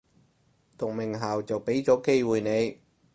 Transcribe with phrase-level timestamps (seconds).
[0.79, 2.79] 讀名校就畀咗機會你